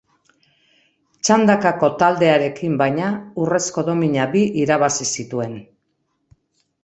[1.27, 3.11] Txandakako taldearekin, baina,
[3.43, 5.55] urrezko domina bi irabazi zituen.